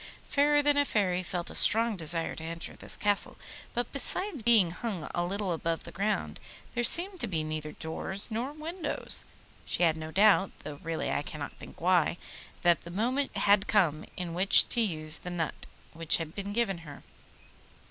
[0.27, 3.37] Fairer than a Fairy felt a strong desire to enter this Castle,
[3.75, 6.39] but besides being hung a little above the ground
[6.73, 9.25] there seemed to be neither doors nor windows.
[9.63, 12.17] She had no doubt (though really I cannot think why)
[12.63, 16.79] that the moment had come in which to use the nut which had been given
[16.79, 17.03] her.